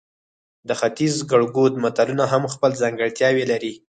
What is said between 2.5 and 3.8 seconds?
خپل ځانګړتیاوې لري